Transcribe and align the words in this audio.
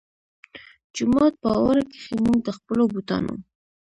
جومات 0.95 1.33
پۀ 1.41 1.51
ورۀ 1.63 1.81
کښې 1.91 2.15
مونږ 2.23 2.39
د 2.43 2.49
خپلو 2.57 2.83
بوټانو 2.93 3.33